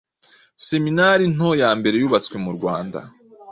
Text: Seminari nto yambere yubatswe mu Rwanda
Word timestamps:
Seminari 0.67 1.25
nto 1.35 1.49
yambere 1.61 1.95
yubatswe 1.97 2.35
mu 2.45 2.51
Rwanda 2.57 2.99